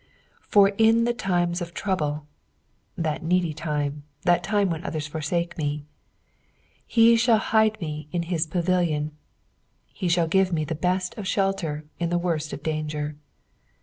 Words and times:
'^ 0.01 0.03
For 0.41 0.69
in 0.79 1.03
the 1.03 1.13
timt 1.13 1.61
oftrmMe," 1.61 2.23
that 2.97 3.21
needy 3.21 3.53
time, 3.53 4.01
that 4.23 4.43
time 4.43 4.71
when 4.71 4.83
others 4.83 5.05
forsake 5.05 5.55
me," 5.59 5.85
he 6.87 7.13
ihall 7.13 7.37
hide 7.37 7.79
me 7.79 8.07
in 8.11 8.23
hie 8.23 8.33
jiavilitm:" 8.37 9.11
he 9.93 10.07
shall 10.07 10.27
give 10.27 10.51
me 10.51 10.65
the 10.65 10.73
best 10.73 11.15
of 11.19 11.27
shelter 11.27 11.85
in 11.99 12.09
the 12.09 12.17
worst 12.17 12.51
of 12.51 12.63
danger. 12.63 13.15